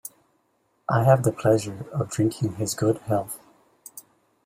I 0.89 1.03
have 1.03 1.21
the 1.21 1.31
pleasure 1.31 1.85
of 1.91 2.09
drinking 2.09 2.53
his 2.55 2.73
good 2.73 2.97
health. 3.01 3.39